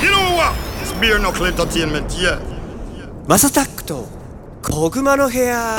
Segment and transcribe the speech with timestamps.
[0.00, 0.10] You
[3.26, 4.06] マサタックと
[4.62, 5.76] コグの部屋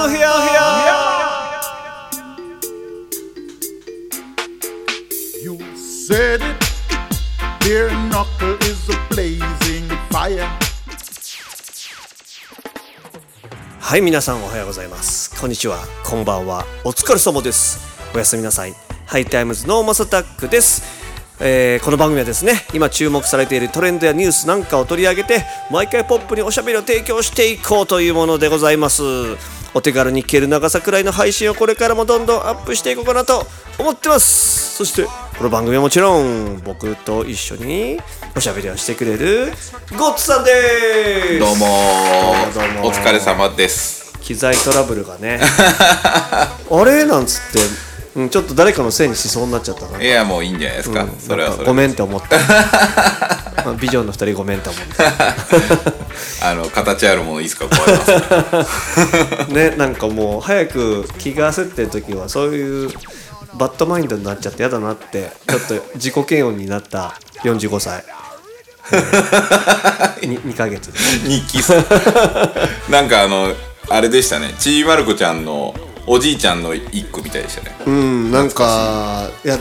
[13.79, 15.39] はい皆さんおはようございます。
[15.39, 15.79] こんにちは。
[16.05, 16.65] こんばんは。
[16.83, 17.79] お疲れ様です。
[18.13, 18.73] おやすみなさい。
[19.05, 20.98] ハイタイムズのマサタックです。
[21.41, 29.03] えーこの番組はですね今注目されているトレンドやニュースなんかを取り上げて毎回ポップにおしゃべりを提供していこうというものでございます。
[29.73, 33.45] お手軽に聞ける長さくらいの配信をこれからもどんどんアップしていこうかなと
[33.77, 34.77] 思ってます。
[34.77, 35.03] そして
[35.37, 37.99] この番組はもちろん僕と一緒に
[38.35, 39.53] おしゃべりをしてくれる
[39.97, 40.51] ゴッツさんで
[41.33, 41.39] す。
[41.39, 42.53] どうもー。
[42.53, 44.17] どうもどうもお疲れ様です。
[44.21, 45.39] 機材トラブルがね。
[46.71, 47.05] あれ？
[47.05, 47.59] なんつって、
[48.19, 52.37] うん、ちょっと誰かのせいにしそうになっちゃったないやもういいんじゃないですか、それはそれごめんって思った。
[53.65, 54.81] まあビジョンの二人ごめんって思っ
[56.43, 57.65] あの形あるものいつか？
[57.65, 62.89] 壊れますたねなんかもう早く気が焦ってる時はそういう
[63.55, 68.03] バッドマインドになっちゃって嫌だなってちょっと自己嫌悪になった45歳。
[70.21, 70.91] 2, 2ヶ月。
[71.27, 71.59] 日記
[72.89, 73.53] なんかあの
[73.89, 74.55] あれでしたね。
[74.59, 75.75] ちーまる子ちゃんの
[76.11, 77.75] おじいちゃんの一句みたいでしたね。
[77.85, 79.57] うんなんかいや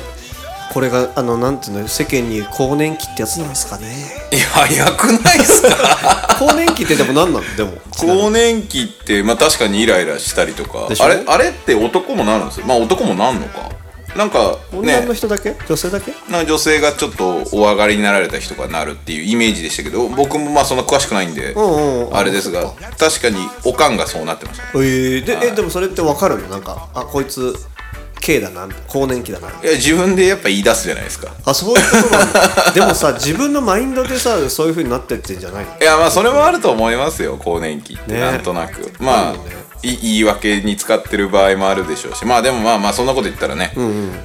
[0.72, 3.86] これがあのなんていうの世間に更年期ってやつなんですかね。
[4.32, 6.36] いや早くないっすか？
[6.41, 7.56] 更年期ってでも何なの？
[7.56, 10.88] でも更年期ってまあ確かにイライラしたりとか。
[10.98, 12.66] あれあれって男もなるんですよ。
[12.66, 13.70] まあ男もなんのか
[14.19, 14.78] なんかね。
[14.98, 15.55] 女の人だけ？
[15.69, 16.11] 女性だけ？
[16.30, 24.64] なんか女性がちょっとお上がりになられた人がなるっていうイメージでしたけど僕もまあそんな詳しくないんでんうんあれですが確かにおかんがそうなってました。
[24.75, 26.48] えー、でえでもそれって分かるの？
[26.48, 27.55] なんかあこいつ
[28.20, 29.48] K だな更年期だな。
[29.48, 31.32] いや自分でやっぱ言い出すじゃないですか。
[31.47, 32.72] あそういうことなんだ。
[32.72, 35.78] でもさ自分のマインドでさそういう風になってってんじゃないの？
[35.78, 38.20] いやまあそれもあると思いますよ更年期ってね。
[38.20, 39.34] なんとなく、まあ
[39.82, 43.72] 言い訳に使ってる場合もあるでしょうしまあでもまあまあそんなこと言ったらね、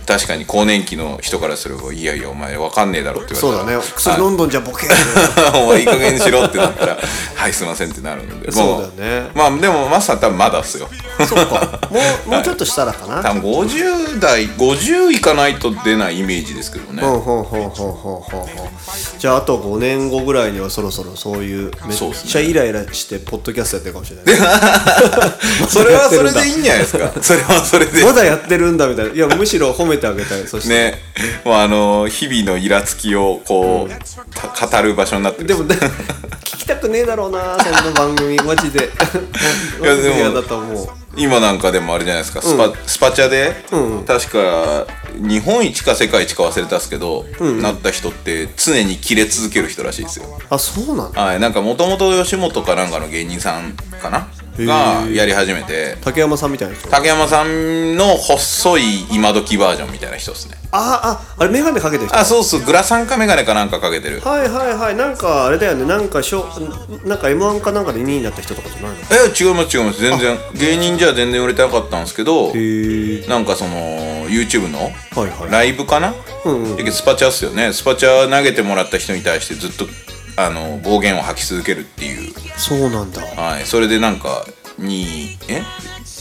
[0.05, 3.93] 確かに更年期の人からすればいやいやお前わかんねえだろって言われたらそうだね。
[3.95, 4.87] 薬飲んどんじゃボケ
[5.55, 6.97] お前いい加減にしろってなったら
[7.35, 10.89] はいすいませんってなるのでもそうだよねまあでもマスター多分まだっすよ。
[11.27, 11.79] そうか。
[11.91, 18.69] もう もうちょっとしたらかな多分50代50いかないと出ないイメージですけどね、ほんほんほんほんほんほんほん
[19.17, 24.25] じゃああと5年後ぐらいにはそろそろそういうめっちゃイライラしてポッドキャストやってるかもしれない
[25.67, 27.11] それはそれでいいんじゃないですか。
[27.21, 28.03] それはそれで。
[28.03, 29.13] まだやってるんだみたいな。
[29.13, 31.01] いやむしろ褒めてあげたいそして、ね。
[31.43, 35.47] もうあの日々のイラつきをこう、た語る場所になってる。
[35.47, 38.37] でもで聞きたくねえだろうなそんな番組。
[38.43, 38.89] マジで。
[39.81, 40.89] いやでも嫌だと思う。
[41.15, 42.41] 今なんかでもあれじゃないですか。
[42.41, 43.53] スパ,、スパチャで、
[44.07, 47.25] 確か日本一か世界一か忘れたっすけど、
[47.61, 50.25] なった人って常にキレ続ける人らしいですよ。
[50.49, 51.21] あそうなんだ。
[51.21, 54.27] はいなんかもともと吉本かなんかの芸人さんかな？
[54.57, 55.97] がやり始めて。
[56.01, 56.87] 竹山さんみたいな人？
[56.87, 60.55] あ竹山さんの細い今時バージョンみたいな人ですね。
[60.71, 62.19] ああれ眼鏡かけてる人？
[62.19, 64.19] あそうそうグラサンかメガネかなんかかけてる。
[64.21, 64.95] はいはいはい。
[64.95, 65.85] なんかあれだよね。
[65.85, 66.45] なんかしょ
[67.05, 68.97] なんか m 1かなんかで2位になった人とかじゃないの？
[69.11, 70.01] え違います違います。
[70.01, 70.37] 全然。
[70.55, 72.53] 芸人じゃ全然売れてなかったんですけど
[73.27, 74.89] なんかその YouTube のは
[75.27, 75.51] いはい。
[75.51, 76.13] ライブかな、
[76.45, 77.73] うんでスパチャっすよね。
[77.73, 79.85] スパチャ投げてもらった人に対してずっと
[80.35, 83.21] あの暴言を吐き続けるっていうそうなんだ。
[83.21, 83.65] はい。
[83.65, 84.45] それでなんか
[84.77, 85.63] にえ？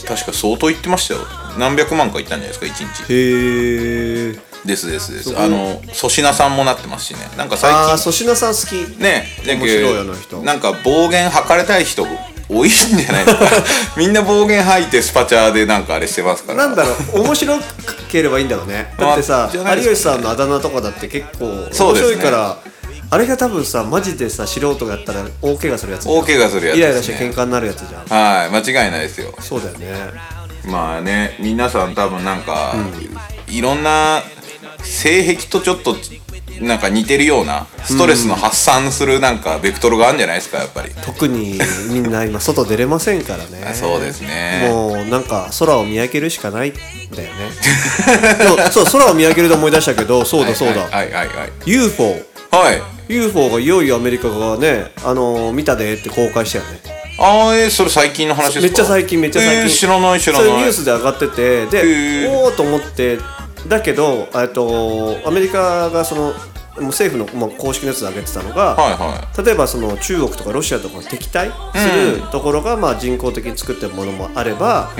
[0.07, 1.21] 確か相当言ってましたよ。
[1.57, 3.13] 何百万か言ったんじゃないですか1日。
[3.13, 5.37] へえですですです。
[5.37, 7.19] あの粗品さんもなってますしね。
[7.37, 8.61] なんか最ああ近粗品さん好
[8.95, 9.01] き。
[9.01, 9.27] ね。
[9.45, 12.05] 面白いなんか暴言吐かれたい人
[12.49, 13.45] 多いんじゃないですか。
[13.97, 16.67] みんな暴言吐いてスパチャでなんかあれしてますから。
[16.67, 17.59] なんだろう面白
[18.11, 18.93] ければいいんだろうね。
[18.99, 22.11] だってさあじゃないですか有吉さんのあだ名とかだって結構面そうですね。
[22.15, 22.57] 白いから
[23.13, 28.05] あれが多分さマジでさ素人がやったら大怪我するやつ大怪我するやつイライラして喧嘩になるやつじゃん。
[28.07, 28.49] はい。
[28.49, 29.35] 間違いないですよ。
[29.39, 29.95] そうだよね。
[30.65, 32.73] まあね皆さん多分なんか、
[33.49, 34.23] いろんな
[34.81, 35.95] 性癖とちょっと
[36.59, 40.89] なんか似てるようなストレスの発散するなんかベクトルがあるんじゃないですかやっぱり。
[41.05, 41.59] 特に
[41.91, 43.73] みんな今外出れませんからね。
[43.79, 44.69] そうですね。
[44.71, 46.73] もうなんか空を見上げるしかないん
[47.15, 48.69] だよね。
[48.71, 53.13] そうそう空を見上げるで思い出したけどそうだそうだ、はいはいはいはい UFO はい。
[53.13, 56.79] UFO がいよいよアメリカがねあのー見たでって公開したよね。
[57.19, 58.61] ああえー、それ最近の話ですか？
[58.63, 60.47] めっちゃ最近めっちゃ最近、えー知らない知らない。
[60.47, 62.29] それニュースで上がっててでへー。
[62.31, 63.17] おおと思って
[63.67, 66.33] だけどえっとアメリカがその
[66.75, 74.91] もう政府の、まあ、公式のやつで上げてたのが、はいは例えばその中国とかロシアとかの敵対するところが、まあ、人工的に作ってるものもあれば、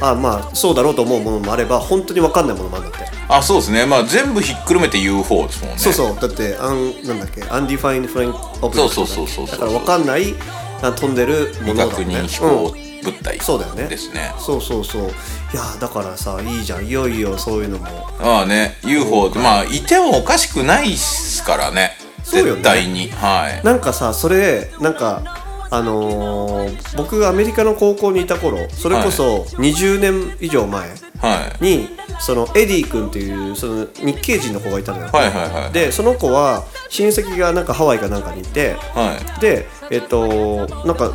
[0.00, 3.08] ああまあそうだろうと思うものもあれば本当に分かんないものもあるんだって。
[3.28, 3.86] あそうですね。
[3.86, 5.78] まあ全部ひっくるめて UFO ですもんね。
[5.78, 6.16] そうそう。
[6.16, 10.34] だって un なんだっけ unidentified flying ob そうそうそうそうだから分かんない
[10.82, 12.24] あ飛んでるも未確のだね。
[12.24, 12.90] 認飛行うん。
[13.02, 13.84] 物体そうだよね。
[13.84, 14.34] ですね。
[14.38, 15.02] そうそうそう。
[15.02, 15.06] い
[15.54, 16.86] やだからさいいじゃん。
[16.86, 17.86] いよいよそういうのも。
[18.20, 21.96] ああね UFO ってまあいてもおかしくないっすからね。
[22.24, 22.50] そうよね。
[22.52, 23.08] 絶対に。
[23.10, 23.64] はい。
[23.64, 25.39] なんかさそれなんか
[25.70, 30.88] あのー僕がアメリカの高校にいた頃それこそ20年以上前
[31.18, 31.64] はい。
[31.64, 31.88] に
[32.18, 39.40] そのエディ君っていうその日系人の子がいたのよ、はいはいはいでその子は親戚がなんかハワイかなんかにいてはい。
[39.40, 41.10] でえっとなんか、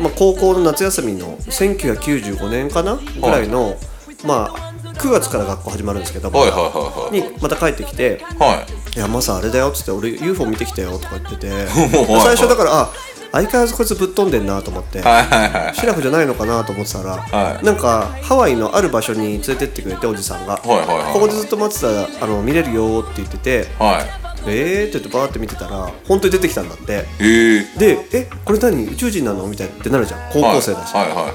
[0.00, 2.96] まあ、高校の夏休みの1995年かな？
[2.96, 3.76] ぐらいの、
[4.24, 4.68] まあ
[4.98, 7.32] 9月から学校始まるんですけど、はいはいはいはい。
[7.32, 8.96] にまた帰ってきてはい。
[8.96, 11.66] いやマサあれだよっつって俺 UFO 見てきたよとか言ってて いはい。
[12.22, 12.90] 最初だからあ
[13.32, 15.00] 相変わらずこいつぶっ飛んでんなと思って。
[15.00, 15.04] シ
[15.86, 17.64] ラフじゃないのかなと思ってたら、はい。
[17.64, 20.80] なんかハワイのある場所に連れてってくれておじさんが、こ
[21.12, 24.28] こでずっと待ってたらあの見れるよって言っててはい。
[24.46, 24.88] えー？
[24.88, 26.92] って言ってバーって見てたら本当に出てきたんだって。
[26.92, 28.86] へえでえこれ何？
[28.86, 29.46] 宇宙人なの？
[29.46, 30.20] みたいってなるじゃん。
[30.32, 31.30] 高校生だし、はいはいはいは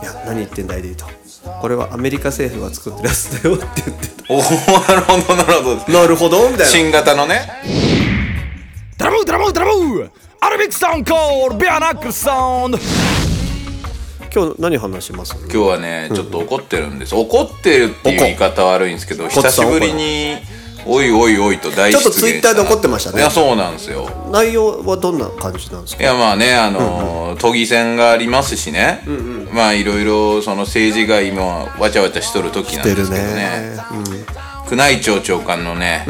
[0.00, 0.04] い。
[0.04, 1.06] い、や何言ってんだいでと。
[1.60, 4.46] これはアメリカ政府が作ってるやつだよって言っておおな
[4.94, 5.80] るほどなるほど。
[5.80, 6.48] たなるほど？
[6.50, 6.64] みたいな。
[6.64, 7.46] 新型のね
[10.44, 10.50] Dramou, dramou, dramou!
[10.50, 12.78] Arabic sound called Bare Knuckle Sound!
[14.32, 15.34] 今日何話します？
[15.44, 17.14] 今日はねちょっと怒ってるんです。
[17.14, 20.36] 怒ってるっていう言い方は悪いんですけど怒久しぶりに
[20.86, 23.18] おいおいおいと大ちょっとツイッターで怒ってましたね。
[23.18, 24.10] いやそうなんですよ。
[24.32, 26.02] 内容はどんな感じなんですか？
[26.02, 29.02] いやまあねあのー都議選がありますしね、
[29.52, 31.42] まあいろいろその政治が今
[31.80, 33.34] わちゃわちゃしとる時なん出るですけどね。
[33.34, 33.76] ね、
[34.70, 36.06] 宮内庁長官のね、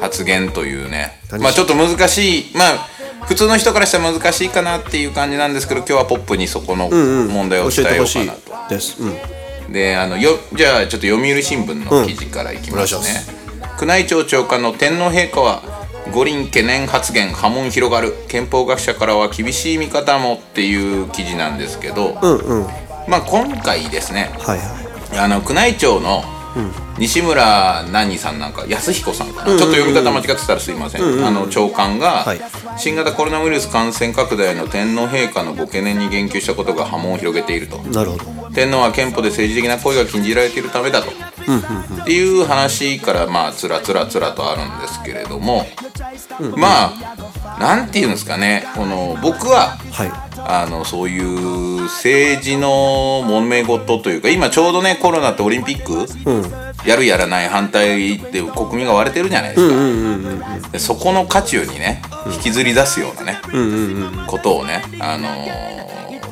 [0.00, 1.20] 発言というね。
[1.30, 2.56] 何まあちょっと難しい。
[2.56, 8.74] まあ普通の人からしたら難しいかなっていう感じなんですけど今日はポップにそこの問題を教伝えようえてほしいかなと。
[8.74, 13.26] です、うん、であのよじゃあちょっと読売新聞の記事からいきますね、
[13.80, 13.86] うん。
[13.86, 15.62] 宮内庁長官の天皇陛下は
[16.12, 18.14] 五輪懸念発言波紋広がる。
[18.28, 22.66] 憲法学者からは厳しい見方もっていう記事なんですけど、うんうん。
[23.06, 24.64] まあ今回ですねはいは
[25.14, 25.18] い。
[25.18, 26.24] あの宮内庁の
[26.98, 32.40] 西村何さんなんか安彦さんかな、ちょっと読み方間違ってたらすいません、あの長官が、はい。
[32.76, 37.78] 新型コロナウイルス感染拡大の天皇陛下のご懸念に言及したことが波紋を広げていると。
[37.78, 38.24] なるほど。
[38.54, 45.66] 天皇は憲法で政治的な行為が禁じられているためだと、っていう話からまあつらつらつらとあるんですけれども、
[46.56, 46.92] まあ
[47.60, 50.30] なんていうんですかねこの僕ははい。
[50.42, 56.06] あのそういう政治の揉め事というか今ちょうどねコロナってオリンピック、
[56.88, 62.00] やるやらない反対で国民が割れてるじゃないですか、でそこの渦中にね
[62.34, 63.38] 引きずり出すようなね、
[64.26, 65.90] ことをね、あのー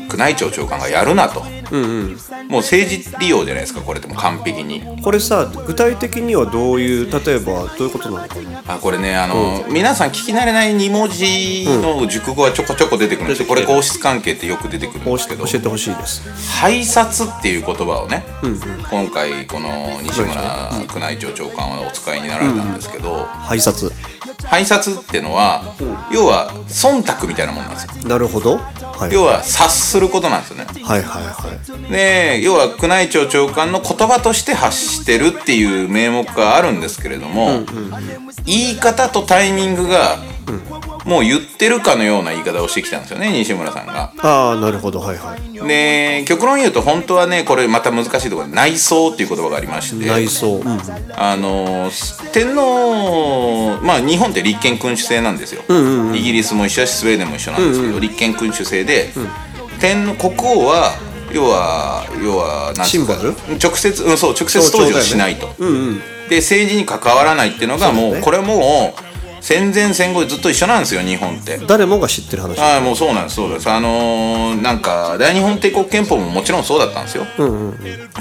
[0.08, 4.82] 宮内庁長官がやるなと、もう政治利用じゃないですかこれでも完璧に。
[5.03, 8.62] これさ具体的にはどういう例えばどういうことなのかな？
[8.75, 15.47] あこれねあの、皆さん聞き慣れない2文字の熟語がちょこちょこ出てくるんですよ、これ皇室関係ってよく出てくるん教ですけど。
[15.55, 16.23] えてほしいです。
[16.61, 18.25] 拝察っていう言葉をね、
[18.91, 23.93] 今回この西村宮内庁長官はお使いになられたんですけど、拝察。
[24.44, 25.75] 拝察ってのは、
[26.12, 28.09] 要は忖度みたいなもんなんですよ。
[28.09, 28.56] なるほど。
[28.56, 28.77] はい
[29.10, 30.66] 要は察することなんですよね。
[30.82, 31.92] はいはいはい。
[31.92, 37.64] で要は宮内庁長官の言葉として発してるっていう名目があるんですけれども、
[38.44, 40.18] 言い方とタイミングが、
[41.04, 44.12] もう言ってるかのような言い方をしてきたんですよね西村さんが。
[44.19, 45.69] ああなるほどはいはい。
[45.69, 50.06] で極論言うと本当はねこれまた難しいところで内装っていう言葉がありまして。
[50.06, 50.78] 内装、うん、
[51.17, 51.90] あの
[52.32, 55.62] 天皇まあ日本って立憲君主制なんですよ、
[56.14, 59.10] イギリスも一緒だしスウェーデンも一緒なんですけど、立憲君主制で、
[59.81, 60.94] 天皇国王は
[61.32, 63.58] 要は要はなんていうかシンボル？
[63.62, 65.48] 直接、うん、そう直接登場しないと、
[66.28, 68.20] で政治に関わらないっていうのがもうね。
[68.20, 69.07] これもう
[69.40, 71.58] 戦前戦後ずっと一緒なんですよ日本って。
[71.66, 72.60] 誰もが知ってる話。
[72.60, 73.68] ああもうそうなんですそうです。
[73.70, 77.26] あのーなんか大日本帝国憲法ももちろんそうだったんですよ、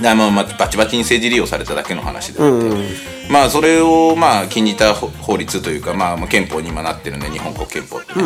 [0.01, 8.13] だまあまあバチバチに政治利用されただけの話であって、まあそれをまあ禁じた法法律というか、まあ、まあ憲法に今なってるんで日本国憲法って。
[8.15, 8.24] ね、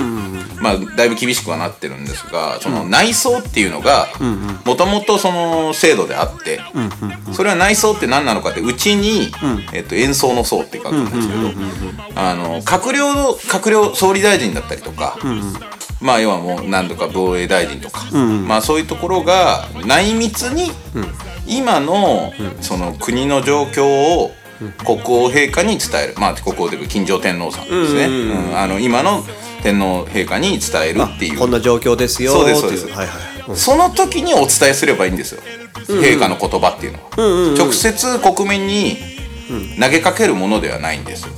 [0.62, 4.08] まあだいぶ厳しくはなってるんですがその内装っていうのが
[4.66, 6.62] もともとその制度であって、
[7.34, 9.32] それは内装って何なのかってうちに、
[9.74, 11.50] えっと、演奏の層って書くんですけど、
[12.16, 15.18] あの閣僚の閣僚総理大臣だったりとか、
[16.00, 18.12] まあ要はもう何度か防衛大臣とか、
[18.48, 20.72] まあそういうところが内密に
[21.48, 22.32] 今の
[22.62, 23.86] その国の状況
[24.20, 24.32] を
[24.86, 26.14] 国王陛下に伝える。
[26.18, 29.24] まあ国王というか金城天皇さんですね、うんあの今の
[29.64, 31.38] 天皇陛下に伝えるっていう。
[31.40, 32.88] こんな状況ですよそうですそうです。
[32.88, 33.32] はいはい。
[33.56, 35.42] その時にお伝えすればいいんですよ、
[35.88, 38.98] 陛下の言葉っていうのは、直接国民に
[39.80, 41.32] 投げかけるものではないんですよ、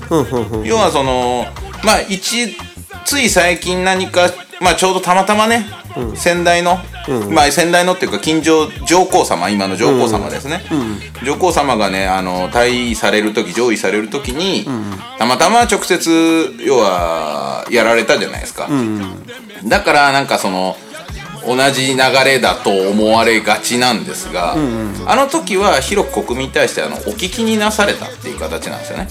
[0.63, 1.45] 要はその
[1.83, 2.55] まあ一
[3.05, 4.29] つい最近何か
[4.61, 5.65] まあちょうどたまたまね、
[6.15, 6.77] 先代の、
[7.29, 10.63] まあ先代のっていうか近所上皇様今の上皇様ですね、
[11.23, 14.65] 上皇様がねあの退位される時上位される時に、
[15.17, 18.69] たまたま直接要はやられたじゃないですか、
[19.65, 20.75] だからなんかその
[21.45, 24.55] 同じ流れだと思われがちなんですが、
[25.05, 29.07] あの時は広く国民に対してあのお聞きになされたっていう形なんですよね、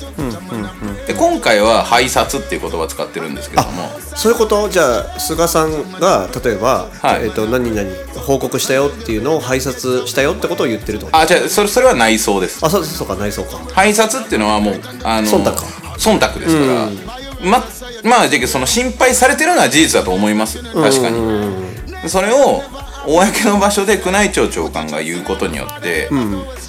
[1.12, 3.88] で今回は拝察っていう言葉を使ってるんですけども。
[4.16, 4.68] そういうこと？
[4.68, 7.24] じゃあ菅さんが例えば、はい。
[7.24, 7.90] えっと何々
[8.20, 11.08] 報告したよっていうのを拝察したよってことを言ってると？
[11.12, 12.64] あじゃあそれそれは内装です。
[12.64, 13.58] あそうそうか内装か。
[13.74, 15.50] 拝察っていうのはもうあの忖度？
[15.52, 17.62] 忖度ですから、ま
[18.04, 20.62] まあじゃあその心配されてるのは事実だと思います。
[20.62, 22.62] 確かに、それを
[23.06, 26.08] 公の場所で宮内庁長官が言うことによって、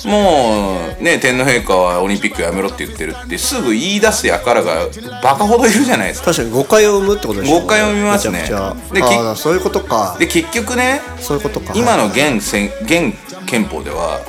[0.05, 4.87] もうね天皇陛下はオリンピックやめろって言ってるってすぐ言い出す輩が
[5.21, 6.31] バカほどいるじゃないですか。
[6.31, 8.45] 確かに誤解を生むってことでしょ誤解を生みますね。
[8.47, 10.15] であーそういうことか。
[10.19, 11.73] で結局ねそういうことか。
[11.75, 12.37] 今の現
[12.83, 14.21] 現憲法では、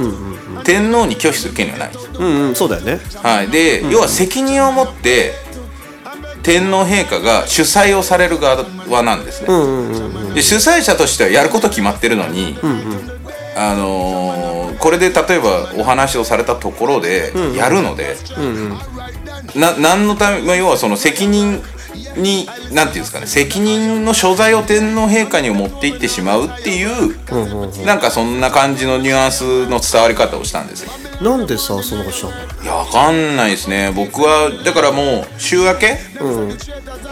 [0.65, 3.01] 天皇に拒否する権利はないうんうんそうだよね。
[3.23, 5.33] はい、で、要は責任を持って
[6.43, 9.49] 天皇陛下が主催をされる側なんですね、
[10.35, 12.59] で主催者としてはやること決まってるのに、
[13.57, 14.44] あのー
[14.85, 18.17] これで例えばお話をされたところでやるので、
[19.59, 21.63] な何のため、まあ、要はその責任
[22.19, 27.17] になんていうんですかね責任の所在を天皇陛下に持っていってしまうっていう、
[27.87, 30.93] なんかそんな感じのニュアンスの伝わり方をしたんですよ。
[31.23, 32.35] なんでさそんなことしたの？
[32.63, 33.91] いやわかんないですね。
[33.97, 35.99] 僕はだからもう週明け、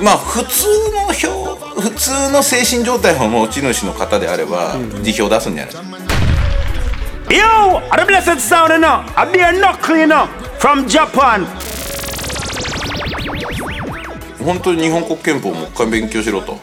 [0.03, 5.75] まあ普通の表普通の精神状態の持ち主の方であれば辞表出すんじゃない？
[7.33, 9.11] Yo, are the blessed sound enough?
[9.17, 10.29] I be a knuckle enough
[10.61, 11.47] from Japan.
[14.45, 16.59] 本当に日本国憲法をもう一回勉強しろと。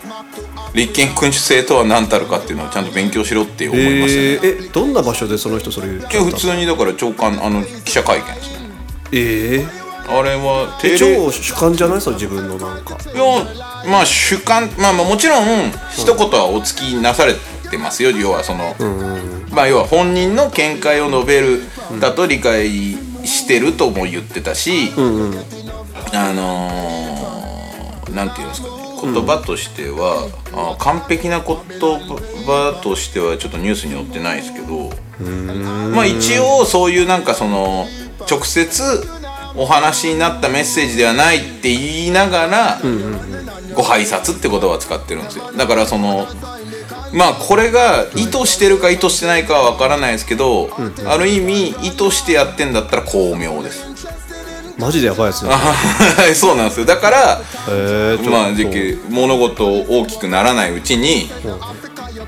[0.75, 8.69] 立憲君主制とは何たるかっていうのをちゃんと勉強しろって思いましたね、えー、えどんな場所でその人それ言っ普通にだから長官あの記者会見ですね。
[9.11, 9.65] え
[10.07, 12.95] あれはー、え定例超主観じゃないその自分のなんか。
[13.11, 13.23] いや
[13.89, 17.33] まあ主観まあまあもちろん一言はお付きなされ
[17.69, 18.75] てますよ要はその、
[19.51, 21.61] まあ要は本人の見解を述べる
[21.99, 22.69] だと理解
[23.25, 24.91] してるとも言ってたし、
[26.13, 34.89] あのーなんていうんですかね言葉としては、あ完璧な言葉としてはちょっとニュースに載ってないですけど
[35.93, 37.85] まあ一応そういうなんかその
[38.29, 38.83] 直接
[39.55, 42.81] お話になったメッセージではないって言いながら、
[43.73, 45.51] ご拝察って言葉を使ってるんですよ。
[45.55, 46.27] だからその
[47.13, 50.69] まあこれが意図してるか意図してないかは分からないですけど、
[51.05, 53.85] ある意味意図してやってんだったら巧妙です。
[54.77, 55.49] マジでやばいやつだ。
[55.57, 56.85] は いそうなんですよ。
[56.85, 61.29] だからえー、まあ物事大きくならないうちに、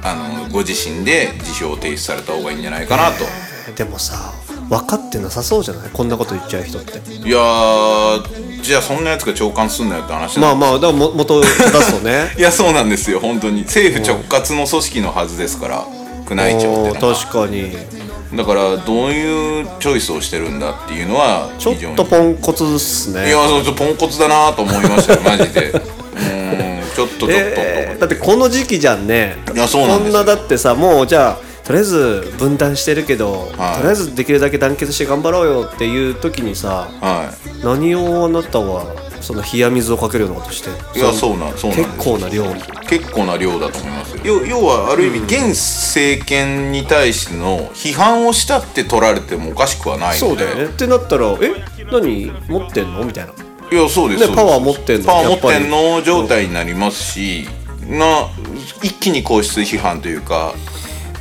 [0.04, 3.26] あのご自身で辞表を提出された方がいいんじゃないかなと、
[3.76, 4.34] でもさ
[4.72, 5.90] 分かってなさそうじゃない？
[5.92, 6.94] こんなこと言っちゃう人って。
[7.14, 12.32] いやーじゃあそんなやつが長官すんなよって話まあまあだからも元を出すとね。
[12.40, 13.20] いやそうなんですよ。
[13.20, 13.64] 本当に。
[13.64, 15.86] 政府直轄の組織のはずですから。
[16.30, 17.76] 宮内庁って確かに。
[18.34, 23.28] だからどういうチョイスをしてるんだっていうのはちょっとポンコツっすね。
[23.28, 25.72] いやそうポンコツだなと思いましたよ マジで。
[25.72, 29.36] うーんちょっとちょっと、えーだってこの時期じゃんね。
[29.54, 30.20] いやそうなんですよ。
[30.20, 33.78] こんなだってさもうじゃあとりあえず分断してるけど、はい。
[33.78, 37.66] とりあえずできるだけ団結して頑張ろうよっていう時にさはい。
[37.66, 42.44] 何をあなたはその冷や水をかけるようなことしていやそうなんそうなん結構な量
[42.90, 44.22] 結構な量だと思いますよ。
[44.26, 50.66] 要要はある意味現政権に対しての批判をしたって取られてもおかしくはないそうだよね。
[50.66, 51.54] ってなったらえ？
[51.90, 52.32] 何？
[52.50, 53.06] 持ってんの？
[53.06, 53.32] みたいな。
[53.72, 55.06] いやそうですパワー持ってんの？
[55.06, 57.48] パワー持ってんの状態になりますし
[57.88, 58.28] な
[58.84, 60.54] 一気に皇室批判というか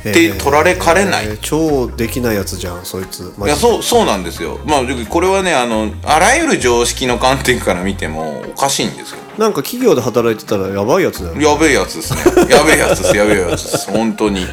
[0.03, 1.25] で取られかれない。
[1.25, 3.33] えー超できないやつじゃんそいつ。
[3.37, 4.59] マいやそうそうなんですよ。
[4.65, 11.43] まあこれはねあのあらゆる常識の観点から見てもおかしいんですよなんか企業で働いてたらやばいやつだよね。
[11.45, 12.19] やべえやつですね。
[12.49, 13.15] やべえやつです。
[13.17, 13.89] やべえやつです。
[13.91, 14.45] 本当に。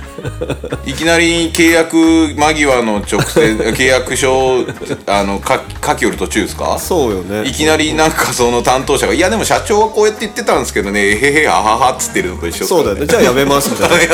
[0.87, 1.97] いきなり契約
[2.37, 3.41] 間際の直接
[3.77, 4.65] 契約書を
[5.07, 6.79] あの書書きよる途中ですか？
[6.79, 7.47] そうよね。
[7.49, 11.01] いきなりなんかその担当者が「いやでも社長はこうやって言ってたんですけどね。
[11.09, 13.07] えへへあはは」っつってるのと一緒そうだよね。
[13.07, 13.97] じゃあやめますみたいな。
[13.99, 14.07] いや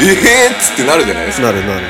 [0.00, 1.46] えへっつってなるじゃないですか。
[1.46, 1.88] なるなるなるね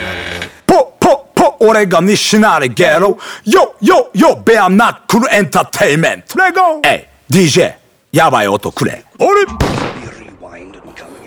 [0.66, 7.74] ポポポ俺が西成ゲロよよよベアナックルエンターテイメントレゴえい DJ
[8.10, 9.04] やばい音くれ。
[9.18, 9.44] 俺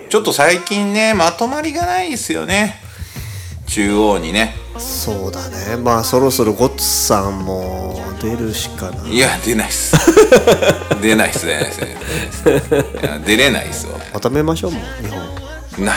[0.10, 2.76] ちょっと最近ねまとまりがないですよね。
[3.68, 4.56] 中央にね。
[4.78, 5.78] そうだね。
[5.78, 9.14] まあそろそろゴッツさんも出るしかない。
[9.14, 9.96] いや 出ないっす。
[11.02, 13.06] 出ないっす出ないっす出ないっす。
[13.06, 15.86] いや出れないっすわまとめましょうもう日本。
[15.86, 15.94] な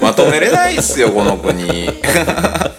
[0.00, 1.88] まとめれないっすよこの国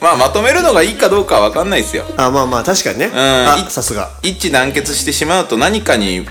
[0.07, 2.05] まあまとめるのがいいかどうかは分かんないっすよ。
[2.15, 3.07] あまあまあ確かにね。
[3.07, 3.11] ん。
[3.13, 4.09] あいさすが。
[4.23, 6.25] 一致団結してしまうと何かに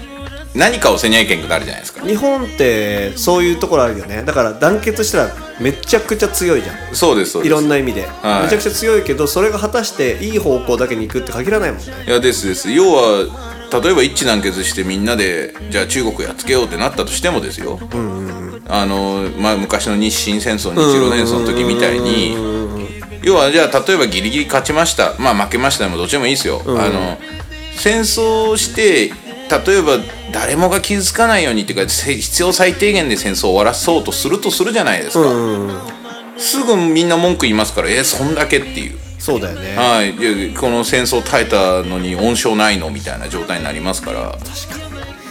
[0.54, 2.00] 何かをせにゃいけんくなるじゃないですか。
[2.06, 4.22] 日本ってそういうところあるよね。
[4.22, 6.94] だから団結したらめちゃくちゃ強いじゃん。
[6.94, 7.52] そうですそうです。
[7.52, 8.42] いろんな意味で、はい。
[8.44, 11.92] めちゃくちゃ強いけどそれが果たしていい方向だけに行くって限らないもんね。
[12.06, 12.70] いやですです。
[12.70, 13.26] 要は
[13.82, 17.78] 例えば一致団結してみんなでじゃあ中国やっつけようってなったとしてもですよ、
[18.68, 22.55] あのまあ、昔の日清戦争日露戦争の時みたいに
[23.26, 25.14] 要はじゃあ例えばギリギリ勝ちました。
[25.18, 27.18] まあ負けましたでもどっちでもいいですよ、あの
[27.76, 29.98] 戦争をして例えば
[30.32, 35.28] 誰もが傷つかないようにっていうかせ必要最低限で戦争を終わらそうとするとするじゃないですか、
[36.38, 38.98] すぐみんな文句言いますからえそんだけっていう。
[39.18, 39.76] そうだよね。
[39.76, 44.38] はい、この戦争耐えたのに温床ないのみたいな状態になりますから。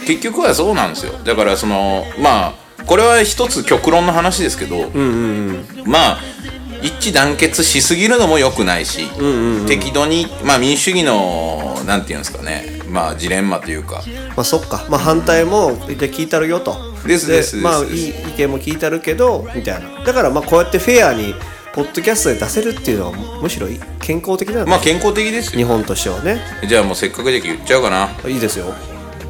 [0.06, 1.12] 結局はそうなんですよ。
[1.24, 4.90] だからそのまあこれは一つ極論の話ですけど、
[5.86, 6.18] まあ
[6.82, 9.08] 一致団結しすぎるのも良くないし、
[9.66, 12.80] 適度に、まあ、民主主義のなんていうんですかね。
[12.88, 14.02] まあジレンマというか。
[14.36, 14.86] まあそっか。
[14.88, 16.76] まあ反対もで聞いたるよと。
[17.06, 20.04] ですですまあいい意見も聞いたるけどみたいな。
[20.04, 21.34] だからまあこうやってフェアに
[21.72, 23.66] ポッドキャストで出せるっていうのはむしろ
[24.00, 25.58] 健康的なんだ、まあ健康的ですよ。
[25.58, 26.40] 日本としてはね。
[26.68, 28.10] じゃあもうせっかくじゃけ言っちゃおうかな。
[28.28, 28.72] いいですよ。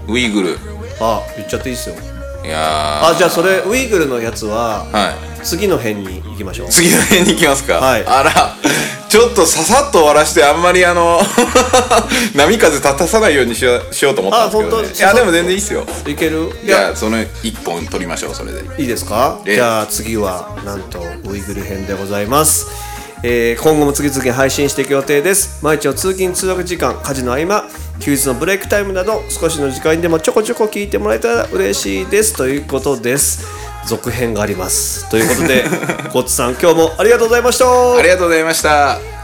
[0.08, 0.58] ウイグル。
[1.00, 2.15] あ言っちゃっていいですよ
[2.46, 3.08] いやー。
[3.10, 5.44] あじゃあそれウイグルのやつははい。
[5.44, 6.68] 次の辺に行きましょう。
[6.70, 8.04] 次の辺に行きますか、はい。
[8.06, 8.32] あら
[9.08, 11.20] ちょっとささっと終わらしてあんまりあの
[12.34, 14.76] 波風立たさないようにしようしようと思ったんですけど、ね。
[14.76, 14.98] あ本、当？
[14.98, 15.84] いやでも全然いいっすよ。
[16.06, 16.50] いける？
[16.62, 16.88] いじゃや。
[16.90, 18.62] あその一本取りましょうそれで。
[18.78, 19.38] いいですか？
[19.46, 19.54] ええ。
[19.54, 20.98] じゃあ次はなんと
[21.28, 22.66] ウイグル編でございます、
[23.22, 25.64] えー今後も次々配信していく予定です。
[25.64, 27.64] 毎日の通勤通学時間家事の合間
[28.00, 32.36] 休日のブレイクタイムなど少しの時間にでもちょこちょこ聞いてもらえたら嬉しいです。
[32.36, 33.46] ということです。
[33.86, 35.08] 続編があります。
[35.10, 35.64] ということで
[36.12, 37.96] ゴッツさん今日もありがとうございました。
[37.96, 39.15] ありがとうございました